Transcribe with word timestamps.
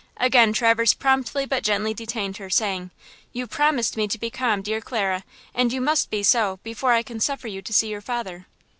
Again 0.17 0.51
Traverse 0.51 0.95
promptly 0.95 1.45
but 1.45 1.61
gently 1.61 1.93
detained 1.93 2.37
her, 2.37 2.49
saying: 2.49 2.89
"You 3.33 3.45
promised 3.45 3.95
me 3.95 4.07
to 4.07 4.17
be 4.17 4.31
calm, 4.31 4.63
dear 4.63 4.81
Clara, 4.81 5.23
and 5.53 5.71
you 5.71 5.79
must 5.79 6.09
be 6.09 6.23
so, 6.23 6.59
before 6.63 6.93
I 6.93 7.03
can 7.03 7.19
suffer 7.19 7.47
you 7.47 7.61
to 7.61 7.71
see 7.71 7.89
your 7.89 8.01
father." 8.01 8.47